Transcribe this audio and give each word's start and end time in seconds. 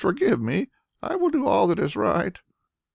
forgive 0.01 0.41
me. 0.41 0.67
I 1.03 1.15
will 1.15 1.29
do 1.29 1.45
all 1.45 1.67
that 1.67 1.77
is 1.77 1.95
right." 1.95 2.35